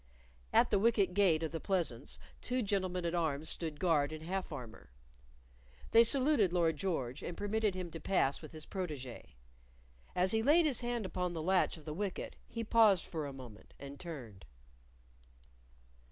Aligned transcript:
At 0.51 0.71
the 0.71 0.79
wicket 0.79 1.13
gate 1.13 1.43
of 1.43 1.51
the 1.51 1.59
pleasance 1.59 2.17
two 2.41 2.63
gentlemen 2.63 3.05
at 3.05 3.13
arms 3.13 3.49
stood 3.49 3.79
guard 3.79 4.11
in 4.11 4.21
half 4.21 4.51
armor; 4.51 4.89
they 5.91 6.03
saluted 6.03 6.51
Lord 6.51 6.75
George, 6.75 7.21
and 7.21 7.37
permitted 7.37 7.75
him 7.75 7.91
to 7.91 7.99
pass 7.99 8.41
with 8.41 8.51
his 8.51 8.65
protege. 8.65 9.35
As 10.15 10.31
he 10.31 10.41
laid 10.41 10.65
his 10.65 10.81
hand 10.81 11.05
upon 11.05 11.33
the 11.33 11.43
latch 11.43 11.77
of 11.77 11.85
the 11.85 11.93
wicket 11.93 12.35
he 12.47 12.63
paused 12.63 13.05
for 13.05 13.27
a 13.27 13.31
moment 13.31 13.75
and 13.79 13.99
turned. 13.99 14.45